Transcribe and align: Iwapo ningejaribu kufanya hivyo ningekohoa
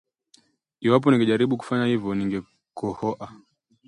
Iwapo 0.85 1.07
ningejaribu 1.11 1.57
kufanya 1.57 1.85
hivyo 1.85 2.15
ningekohoa 2.15 3.29